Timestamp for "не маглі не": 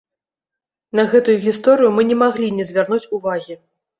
2.11-2.65